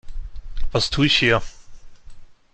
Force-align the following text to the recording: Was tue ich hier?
Was 0.73 0.89
tue 0.89 1.05
ich 1.05 1.19
hier? 1.19 1.43